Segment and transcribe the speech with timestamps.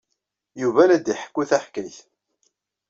[0.61, 1.97] Yuba la d-iḥekku taḥkayt.